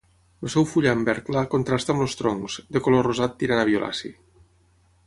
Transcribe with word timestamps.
El 0.45 0.51
seu 0.53 0.63
fullam 0.69 1.03
verd 1.09 1.27
clar 1.27 1.43
contrasta 1.51 1.95
amb 1.95 2.07
els 2.07 2.17
troncs, 2.23 2.57
de 2.77 2.83
color 2.89 3.09
rosat 3.11 3.39
tirant 3.45 3.65
a 3.67 3.69
violaci. 3.71 4.15